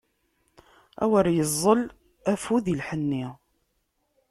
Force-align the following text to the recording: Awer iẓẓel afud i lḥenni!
Awer 1.03 1.25
iẓẓel 1.41 1.81
afud 2.31 2.65
i 2.73 2.75
lḥenni! 2.79 3.25